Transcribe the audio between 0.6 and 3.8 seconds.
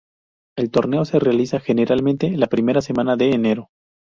torneo se realiza generalmente la primera semana de enero.